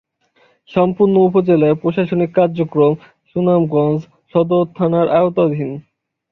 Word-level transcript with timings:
সম্পূর্ণ 0.69 1.15
উপজেলার 1.27 1.79
প্রশাসনিক 1.81 2.29
কার্যক্রম 2.35 2.93
সুনামগঞ্জ 3.29 3.99
সদর 4.31 4.63
থানার 4.77 5.07
আওতাধীন। 5.17 5.69